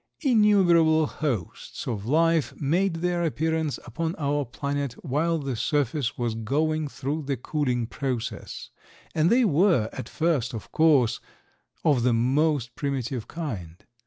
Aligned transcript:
Innumerable 0.21 1.05
hosts 1.05 1.87
of 1.87 2.07
life 2.07 2.59
made 2.59 2.95
their 2.95 3.23
appearance 3.23 3.77
upon 3.85 4.15
our 4.17 4.45
planet 4.45 4.93
while 5.05 5.37
the 5.37 5.55
surface 5.55 6.17
was 6.17 6.33
going 6.33 6.87
through 6.87 7.21
the 7.27 7.37
cooling 7.37 7.85
process, 7.85 8.71
and 9.13 9.29
they 9.29 9.45
were, 9.45 9.91
at 9.93 10.09
first, 10.09 10.55
of 10.55 10.71
course, 10.71 11.19
of 11.85 12.01
the 12.01 12.13
most 12.13 12.73
primitive 12.73 13.27
kind. 13.27 13.85